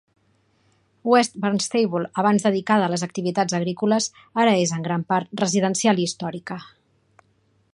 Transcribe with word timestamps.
West 1.09 1.35
Barnstable, 1.43 2.07
abans 2.21 2.47
dedicada 2.47 2.87
a 2.87 2.91
les 2.93 3.03
activitats 3.07 3.57
agrícoles, 3.59 4.07
ara 4.45 4.57
és 4.63 4.73
en 4.79 4.87
gran 4.89 5.05
part 5.13 5.39
residencial 5.45 6.03
i 6.03 6.09
històrica. 6.11 6.59